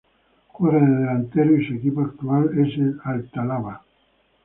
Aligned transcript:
Juega 0.47 0.79
de 0.79 0.95
delantero 0.95 1.55
y 1.57 1.63
su 1.67 1.73
equipo 1.75 2.01
actual 2.01 2.49
es 2.57 2.75
el 2.75 2.99
Al-Talaba. 3.03 3.83